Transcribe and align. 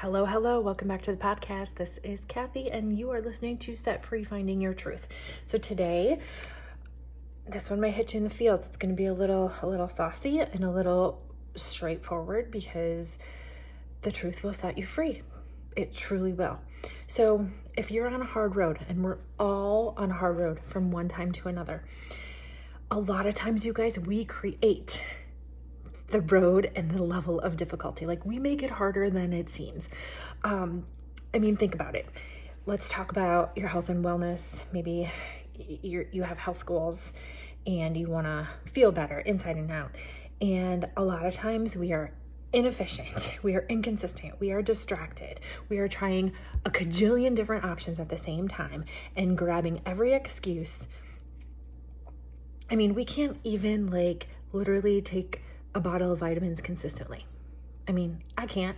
Hello, 0.00 0.24
hello. 0.24 0.60
Welcome 0.60 0.88
back 0.88 1.02
to 1.02 1.10
the 1.10 1.18
podcast. 1.18 1.74
This 1.74 1.90
is 2.02 2.24
Kathy, 2.26 2.70
and 2.70 2.96
you 2.96 3.10
are 3.10 3.20
listening 3.20 3.58
to 3.58 3.76
Set 3.76 4.02
Free 4.02 4.24
Finding 4.24 4.58
Your 4.58 4.72
Truth. 4.72 5.08
So 5.44 5.58
today, 5.58 6.20
this 7.46 7.68
one 7.68 7.82
might 7.82 7.92
hit 7.92 8.14
you 8.14 8.16
in 8.16 8.24
the 8.24 8.30
feels. 8.30 8.60
It's 8.60 8.78
going 8.78 8.88
to 8.88 8.96
be 8.96 9.04
a 9.04 9.12
little, 9.12 9.52
a 9.60 9.66
little 9.66 9.90
saucy 9.90 10.40
and 10.40 10.64
a 10.64 10.70
little 10.70 11.20
straightforward 11.54 12.50
because 12.50 13.18
the 14.00 14.10
truth 14.10 14.42
will 14.42 14.54
set 14.54 14.78
you 14.78 14.86
free. 14.86 15.20
It 15.76 15.92
truly 15.92 16.32
will. 16.32 16.58
So 17.06 17.46
if 17.76 17.90
you're 17.90 18.08
on 18.08 18.22
a 18.22 18.24
hard 18.24 18.56
road, 18.56 18.78
and 18.88 19.04
we're 19.04 19.18
all 19.38 19.92
on 19.98 20.10
a 20.10 20.14
hard 20.14 20.38
road 20.38 20.60
from 20.64 20.90
one 20.90 21.08
time 21.08 21.30
to 21.32 21.48
another, 21.48 21.84
a 22.90 22.98
lot 22.98 23.26
of 23.26 23.34
times, 23.34 23.66
you 23.66 23.74
guys, 23.74 23.98
we 23.98 24.24
create 24.24 25.02
the 26.10 26.20
road 26.20 26.70
and 26.74 26.90
the 26.90 27.02
level 27.02 27.40
of 27.40 27.56
difficulty. 27.56 28.06
Like 28.06 28.24
we 28.24 28.38
make 28.38 28.62
it 28.62 28.70
harder 28.70 29.10
than 29.10 29.32
it 29.32 29.50
seems. 29.50 29.88
Um, 30.44 30.86
I 31.32 31.38
mean, 31.38 31.56
think 31.56 31.74
about 31.74 31.94
it. 31.94 32.06
Let's 32.66 32.88
talk 32.88 33.10
about 33.10 33.56
your 33.56 33.68
health 33.68 33.88
and 33.88 34.04
wellness. 34.04 34.62
Maybe 34.72 35.10
you 35.56 36.06
you 36.12 36.22
have 36.22 36.38
health 36.38 36.66
goals 36.66 37.12
and 37.66 37.96
you 37.96 38.06
want 38.08 38.26
to 38.26 38.48
feel 38.70 38.92
better 38.92 39.18
inside 39.20 39.56
and 39.56 39.70
out. 39.70 39.92
And 40.40 40.86
a 40.96 41.04
lot 41.04 41.26
of 41.26 41.34
times 41.34 41.76
we 41.76 41.92
are 41.92 42.12
inefficient, 42.52 43.38
we 43.42 43.54
are 43.54 43.64
inconsistent, 43.68 44.40
we 44.40 44.50
are 44.50 44.62
distracted, 44.62 45.40
we 45.68 45.78
are 45.78 45.88
trying 45.88 46.32
a 46.64 46.70
cajillion 46.70 47.34
different 47.34 47.64
options 47.64 48.00
at 48.00 48.08
the 48.08 48.18
same 48.18 48.48
time 48.48 48.84
and 49.16 49.36
grabbing 49.36 49.80
every 49.86 50.12
excuse. 50.14 50.88
I 52.70 52.76
mean, 52.76 52.94
we 52.94 53.04
can't 53.04 53.36
even 53.44 53.90
like 53.90 54.28
literally 54.52 55.02
take 55.02 55.42
a 55.74 55.80
bottle 55.80 56.12
of 56.12 56.18
vitamins 56.18 56.60
consistently. 56.60 57.26
I 57.88 57.92
mean, 57.92 58.22
I 58.36 58.46
can't. 58.46 58.76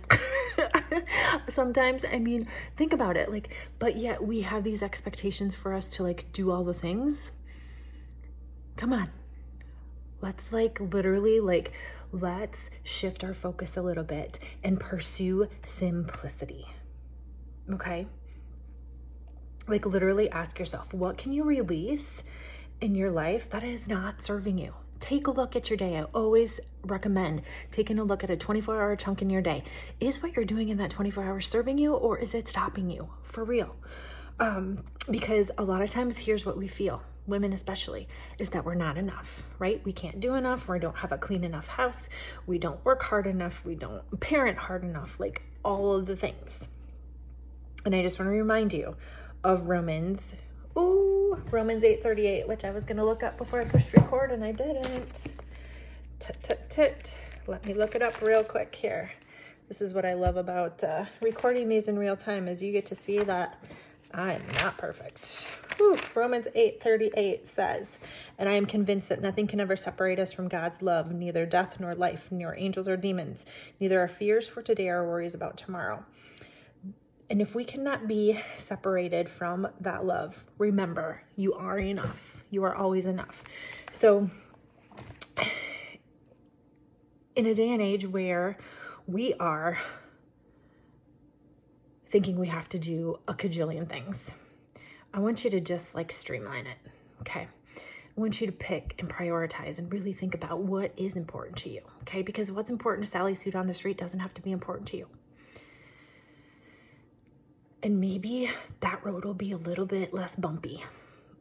Sometimes, 1.49 2.05
I 2.09 2.19
mean, 2.19 2.47
think 2.75 2.93
about 2.93 3.17
it. 3.17 3.31
Like, 3.31 3.53
but 3.79 3.95
yet 3.95 4.23
we 4.23 4.41
have 4.41 4.63
these 4.63 4.81
expectations 4.81 5.53
for 5.55 5.73
us 5.73 5.91
to 5.97 6.03
like 6.03 6.31
do 6.31 6.51
all 6.51 6.63
the 6.63 6.73
things. 6.73 7.31
Come 8.75 8.93
on. 8.93 9.09
Let's 10.21 10.53
like 10.53 10.79
literally 10.79 11.39
like 11.41 11.73
let's 12.11 12.69
shift 12.83 13.23
our 13.23 13.33
focus 13.33 13.75
a 13.77 13.81
little 13.81 14.03
bit 14.03 14.39
and 14.63 14.79
pursue 14.79 15.47
simplicity. 15.63 16.65
Okay? 17.71 18.07
Like 19.67 19.85
literally 19.85 20.29
ask 20.29 20.59
yourself, 20.59 20.93
what 20.93 21.17
can 21.17 21.33
you 21.33 21.43
release 21.43 22.23
in 22.81 22.95
your 22.95 23.11
life 23.11 23.49
that 23.49 23.63
is 23.63 23.87
not 23.87 24.21
serving 24.21 24.57
you? 24.57 24.73
Take 25.03 25.27
a 25.27 25.31
look 25.31 25.57
at 25.57 25.69
your 25.69 25.75
day. 25.75 25.97
I 25.97 26.03
always 26.15 26.61
recommend 26.83 27.41
taking 27.71 27.99
a 27.99 28.05
look 28.05 28.23
at 28.23 28.29
a 28.29 28.37
24 28.37 28.81
hour 28.81 28.95
chunk 28.95 29.21
in 29.21 29.29
your 29.29 29.41
day. 29.41 29.65
Is 29.99 30.23
what 30.23 30.33
you're 30.33 30.45
doing 30.45 30.69
in 30.69 30.77
that 30.77 30.91
24 30.91 31.25
hours 31.25 31.49
serving 31.49 31.77
you 31.77 31.93
or 31.93 32.17
is 32.17 32.33
it 32.33 32.47
stopping 32.47 32.89
you 32.89 33.09
for 33.21 33.43
real? 33.43 33.75
Um, 34.39 34.81
because 35.11 35.51
a 35.57 35.63
lot 35.63 35.81
of 35.81 35.89
times, 35.89 36.17
here's 36.17 36.45
what 36.45 36.57
we 36.57 36.67
feel 36.67 37.01
women 37.27 37.51
especially 37.51 38.07
is 38.37 38.49
that 38.49 38.65
we're 38.65 38.75
not 38.75 38.97
enough 38.97 39.43
right 39.57 39.81
we 39.85 39.93
can't 39.93 40.19
do 40.19 40.33
enough 40.33 40.67
we 40.67 40.77
don't 40.77 40.97
have 40.97 41.13
a 41.13 41.17
clean 41.17 41.45
enough 41.45 41.67
house 41.67 42.09
we 42.47 42.57
don't 42.57 42.83
work 42.83 43.01
hard 43.01 43.27
enough 43.27 43.63
we 43.63 43.75
don't 43.75 44.03
parent 44.19 44.57
hard 44.57 44.83
enough 44.83 45.17
like 45.21 45.41
all 45.63 45.95
of 45.95 46.05
the 46.05 46.17
things 46.17 46.67
and 47.85 47.95
i 47.95 48.01
just 48.01 48.19
want 48.19 48.27
to 48.27 48.33
remind 48.33 48.73
you 48.73 48.93
of 49.41 49.69
romans 49.69 50.33
Romans 51.53 51.83
8:38, 51.83 52.47
which 52.47 52.65
I 52.65 52.71
was 52.71 52.83
gonna 52.83 53.05
look 53.05 53.21
up 53.21 53.37
before 53.37 53.61
I 53.61 53.65
pushed 53.65 53.93
record 53.93 54.31
and 54.31 54.43
I 54.43 54.51
didn't. 54.51 55.35
Tut 56.19 56.41
tut 56.41 56.67
tut. 56.67 57.15
Let 57.45 57.63
me 57.63 57.75
look 57.75 57.93
it 57.93 58.01
up 58.01 58.19
real 58.23 58.43
quick 58.43 58.73
here. 58.73 59.11
This 59.67 59.79
is 59.79 59.93
what 59.93 60.03
I 60.03 60.15
love 60.15 60.35
about 60.35 60.83
uh, 60.83 61.05
recording 61.21 61.69
these 61.69 61.87
in 61.87 61.99
real 61.99 62.17
time 62.17 62.47
is 62.47 62.63
you 62.63 62.71
get 62.71 62.87
to 62.87 62.95
see 62.95 63.19
that 63.19 63.63
I'm 64.15 64.41
not 64.61 64.79
perfect. 64.79 65.45
Whew. 65.77 65.99
Romans 66.15 66.47
8:38 66.55 67.45
says, 67.45 67.87
"And 68.39 68.49
I 68.49 68.53
am 68.53 68.65
convinced 68.65 69.09
that 69.09 69.21
nothing 69.21 69.45
can 69.45 69.59
ever 69.59 69.75
separate 69.75 70.17
us 70.17 70.33
from 70.33 70.47
God's 70.47 70.81
love, 70.81 71.11
neither 71.11 71.45
death 71.45 71.79
nor 71.79 71.93
life, 71.93 72.31
nor 72.31 72.55
angels 72.57 72.87
or 72.87 72.97
demons, 72.97 73.45
neither 73.79 73.99
our 73.99 74.07
fears 74.07 74.47
for 74.47 74.63
today 74.63 74.89
or 74.89 75.07
worries 75.07 75.35
about 75.35 75.57
tomorrow." 75.57 76.03
And 77.33 77.41
if 77.41 77.55
we 77.55 77.65
cannot 77.65 78.07
be 78.07 78.39
separated 78.57 79.27
from 79.27 79.67
that 79.79 80.05
love, 80.05 80.45
remember, 80.59 81.23
you 81.35 81.55
are 81.55 81.79
enough. 81.79 82.43
You 82.51 82.63
are 82.63 82.75
always 82.75 83.07
enough. 83.07 83.43
So, 83.91 84.29
in 87.35 87.47
a 87.47 87.55
day 87.55 87.71
and 87.71 87.81
age 87.81 88.05
where 88.05 88.57
we 89.07 89.33
are 89.39 89.79
thinking 92.09 92.37
we 92.37 92.49
have 92.49 92.69
to 92.69 92.77
do 92.77 93.17
a 93.27 93.33
cajillion 93.33 93.89
things, 93.89 94.29
I 95.11 95.17
want 95.17 95.43
you 95.43 95.49
to 95.49 95.59
just 95.59 95.95
like 95.95 96.11
streamline 96.11 96.67
it. 96.67 96.77
Okay. 97.21 97.47
I 98.15 98.21
want 98.21 98.41
you 98.41 98.45
to 98.45 98.53
pick 98.53 98.93
and 98.99 99.09
prioritize 99.09 99.79
and 99.79 99.91
really 99.91 100.13
think 100.13 100.35
about 100.35 100.59
what 100.59 100.93
is 100.97 101.15
important 101.15 101.57
to 101.57 101.71
you. 101.71 101.81
Okay. 102.01 102.21
Because 102.21 102.51
what's 102.51 102.69
important 102.69 103.05
to 103.05 103.09
Sally 103.09 103.33
Sue 103.33 103.49
down 103.49 103.65
the 103.65 103.73
street 103.73 103.97
doesn't 103.97 104.19
have 104.19 104.35
to 104.35 104.41
be 104.43 104.51
important 104.51 104.87
to 104.89 104.97
you. 104.97 105.07
And 107.83 107.99
maybe 107.99 108.49
that 108.79 109.05
road 109.05 109.25
will 109.25 109.33
be 109.33 109.51
a 109.51 109.57
little 109.57 109.85
bit 109.85 110.13
less 110.13 110.37
bumpy 110.37 110.83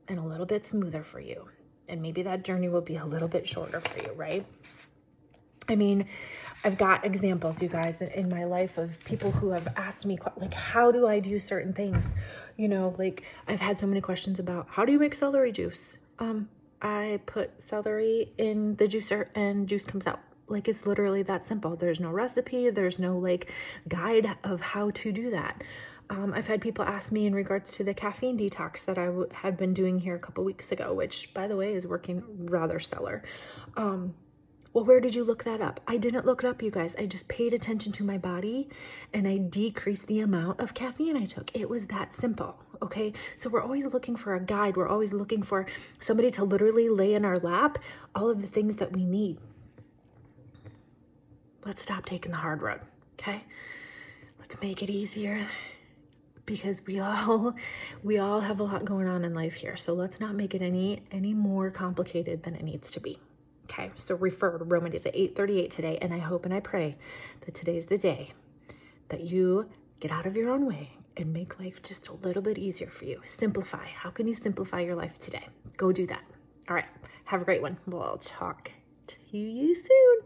and 0.08 0.18
a 0.18 0.22
little 0.22 0.44
bit 0.44 0.66
smoother 0.66 1.04
for 1.04 1.20
you. 1.20 1.48
And 1.88 2.02
maybe 2.02 2.22
that 2.22 2.42
journey 2.42 2.68
will 2.68 2.80
be 2.80 2.96
a 2.96 3.06
little 3.06 3.28
bit 3.28 3.46
shorter 3.46 3.78
for 3.80 4.02
you, 4.02 4.12
right? 4.14 4.44
I 5.68 5.76
mean, 5.76 6.08
I've 6.64 6.76
got 6.76 7.04
examples, 7.04 7.62
you 7.62 7.68
guys, 7.68 8.02
in 8.02 8.28
my 8.28 8.44
life 8.44 8.76
of 8.76 9.02
people 9.04 9.30
who 9.30 9.50
have 9.50 9.68
asked 9.76 10.04
me, 10.04 10.18
like, 10.36 10.52
how 10.52 10.90
do 10.90 11.06
I 11.06 11.20
do 11.20 11.38
certain 11.38 11.72
things? 11.72 12.08
You 12.56 12.68
know, 12.68 12.94
like, 12.98 13.22
I've 13.46 13.60
had 13.60 13.78
so 13.78 13.86
many 13.86 14.00
questions 14.00 14.40
about 14.40 14.66
how 14.68 14.84
do 14.84 14.90
you 14.90 14.98
make 14.98 15.14
celery 15.14 15.52
juice? 15.52 15.96
Um, 16.18 16.48
I 16.80 17.20
put 17.26 17.50
celery 17.68 18.32
in 18.38 18.74
the 18.76 18.88
juicer 18.88 19.28
and 19.36 19.68
juice 19.68 19.84
comes 19.84 20.08
out. 20.08 20.18
Like, 20.48 20.66
it's 20.66 20.86
literally 20.86 21.22
that 21.22 21.46
simple. 21.46 21.76
There's 21.76 22.00
no 22.00 22.10
recipe, 22.10 22.70
there's 22.70 22.98
no 22.98 23.16
like 23.16 23.52
guide 23.88 24.36
of 24.42 24.60
how 24.60 24.90
to 24.90 25.12
do 25.12 25.30
that. 25.30 25.62
Um, 26.12 26.34
I've 26.34 26.46
had 26.46 26.60
people 26.60 26.84
ask 26.84 27.10
me 27.10 27.24
in 27.24 27.34
regards 27.34 27.74
to 27.76 27.84
the 27.84 27.94
caffeine 27.94 28.36
detox 28.36 28.84
that 28.84 28.98
I 28.98 29.06
w- 29.06 29.28
had 29.32 29.56
been 29.56 29.72
doing 29.72 29.98
here 29.98 30.14
a 30.14 30.18
couple 30.18 30.44
weeks 30.44 30.70
ago, 30.70 30.92
which, 30.92 31.32
by 31.32 31.48
the 31.48 31.56
way, 31.56 31.72
is 31.72 31.86
working 31.86 32.22
rather 32.50 32.78
stellar. 32.80 33.22
Um, 33.78 34.14
well, 34.74 34.84
where 34.84 35.00
did 35.00 35.14
you 35.14 35.24
look 35.24 35.44
that 35.44 35.62
up? 35.62 35.80
I 35.88 35.96
didn't 35.96 36.26
look 36.26 36.44
it 36.44 36.48
up, 36.48 36.62
you 36.62 36.70
guys. 36.70 36.94
I 36.98 37.06
just 37.06 37.28
paid 37.28 37.54
attention 37.54 37.92
to 37.92 38.04
my 38.04 38.18
body 38.18 38.68
and 39.14 39.26
I 39.26 39.38
decreased 39.38 40.06
the 40.06 40.20
amount 40.20 40.60
of 40.60 40.74
caffeine 40.74 41.16
I 41.16 41.24
took. 41.24 41.50
It 41.56 41.66
was 41.66 41.86
that 41.86 42.12
simple, 42.14 42.62
okay? 42.82 43.14
So 43.36 43.48
we're 43.48 43.62
always 43.62 43.86
looking 43.86 44.14
for 44.14 44.34
a 44.34 44.40
guide. 44.40 44.76
We're 44.76 44.88
always 44.88 45.14
looking 45.14 45.42
for 45.42 45.64
somebody 45.98 46.30
to 46.32 46.44
literally 46.44 46.90
lay 46.90 47.14
in 47.14 47.24
our 47.24 47.38
lap 47.38 47.78
all 48.14 48.28
of 48.28 48.42
the 48.42 48.48
things 48.48 48.76
that 48.76 48.92
we 48.92 49.06
need. 49.06 49.38
Let's 51.64 51.82
stop 51.82 52.04
taking 52.04 52.32
the 52.32 52.38
hard 52.38 52.60
road, 52.60 52.80
okay? 53.18 53.44
Let's 54.38 54.60
make 54.60 54.82
it 54.82 54.90
easier 54.90 55.46
because 56.52 56.84
we 56.86 57.00
all 57.00 57.54
we 58.02 58.18
all 58.18 58.40
have 58.40 58.60
a 58.60 58.62
lot 58.62 58.84
going 58.84 59.08
on 59.08 59.24
in 59.24 59.34
life 59.34 59.54
here. 59.54 59.76
So 59.76 59.94
let's 59.94 60.20
not 60.20 60.34
make 60.34 60.54
it 60.54 60.62
any 60.62 61.02
any 61.10 61.34
more 61.34 61.70
complicated 61.70 62.42
than 62.42 62.54
it 62.54 62.62
needs 62.62 62.90
to 62.92 63.00
be. 63.00 63.18
Okay 63.64 63.90
so 63.96 64.14
refer 64.16 64.58
to 64.58 64.64
romans 64.64 65.04
8:38 65.04 65.70
today 65.70 65.98
and 66.02 66.12
i 66.12 66.18
hope 66.18 66.44
and 66.44 66.52
i 66.52 66.60
pray 66.60 66.96
that 67.42 67.54
today's 67.54 67.86
the 67.86 67.96
day 67.96 68.32
that 69.08 69.20
you 69.22 69.70
get 70.00 70.10
out 70.10 70.26
of 70.26 70.36
your 70.36 70.50
own 70.50 70.66
way 70.66 70.90
and 71.16 71.32
make 71.32 71.58
life 71.60 71.80
just 71.82 72.08
a 72.08 72.14
little 72.14 72.42
bit 72.42 72.56
easier 72.58 72.88
for 72.88 73.04
you. 73.04 73.20
Simplify. 73.24 73.86
How 73.86 74.10
can 74.10 74.26
you 74.26 74.34
simplify 74.34 74.80
your 74.80 74.96
life 74.96 75.18
today? 75.18 75.46
Go 75.76 75.92
do 75.92 76.06
that. 76.06 76.22
All 76.68 76.74
right 76.74 76.88
have 77.32 77.40
a 77.40 77.44
great 77.44 77.62
one. 77.62 77.78
We'll 77.86 78.18
talk 78.18 78.70
to 79.06 79.16
you 79.30 79.74
soon 79.74 80.22